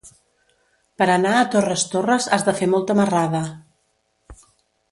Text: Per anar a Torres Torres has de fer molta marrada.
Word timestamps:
Per 1.01 1.07
anar 1.15 1.33
a 1.39 1.43
Torres 1.55 1.83
Torres 1.91 2.27
has 2.39 2.47
de 2.49 2.55
fer 2.61 2.71
molta 2.73 2.95
marrada. 3.01 3.43